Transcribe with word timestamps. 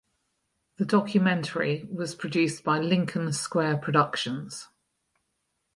The 0.77 0.85
documentary 0.85 1.83
was 1.91 2.15
produced 2.15 2.63
by 2.63 2.79
Lincoln 2.79 3.31
Square 3.33 3.77
Productions. 3.81 4.67